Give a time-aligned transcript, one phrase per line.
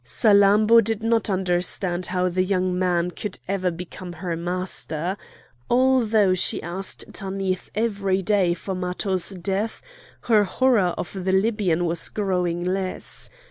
[0.03, 5.15] Salammbô did not understand how the young man could ever become her master!
[5.69, 9.79] Although she asked Tanith every day for Matho's death,
[10.21, 13.29] her horror of the Libyan was growing less.